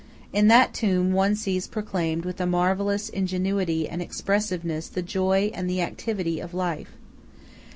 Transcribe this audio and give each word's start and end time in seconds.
In 0.33 0.47
that 0.47 0.73
tomb 0.73 1.13
one 1.13 1.35
sees 1.35 1.67
proclaimed 1.67 2.25
with 2.25 2.41
a 2.41 2.47
marvellous 2.47 3.07
ingenuity 3.07 3.87
and 3.87 4.01
expressiveness 4.01 4.87
the 4.87 5.03
joy 5.03 5.51
and 5.53 5.69
the 5.69 5.81
activity 5.83 6.39
of 6.39 6.55
life. 6.55 6.93